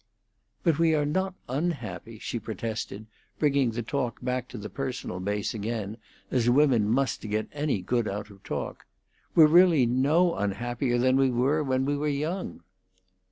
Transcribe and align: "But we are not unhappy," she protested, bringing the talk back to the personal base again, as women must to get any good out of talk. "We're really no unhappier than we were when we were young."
"But 0.63 0.79
we 0.79 0.95
are 0.95 1.05
not 1.05 1.35
unhappy," 1.47 2.17
she 2.17 2.39
protested, 2.39 3.05
bringing 3.37 3.69
the 3.69 3.83
talk 3.83 4.19
back 4.19 4.47
to 4.47 4.57
the 4.57 4.67
personal 4.67 5.19
base 5.19 5.53
again, 5.53 5.97
as 6.31 6.49
women 6.49 6.89
must 6.89 7.21
to 7.21 7.27
get 7.27 7.47
any 7.53 7.83
good 7.83 8.07
out 8.07 8.31
of 8.31 8.41
talk. 8.43 8.87
"We're 9.35 9.45
really 9.45 9.85
no 9.85 10.33
unhappier 10.35 10.97
than 10.97 11.17
we 11.17 11.29
were 11.29 11.63
when 11.63 11.85
we 11.85 11.95
were 11.95 12.07
young." 12.07 12.63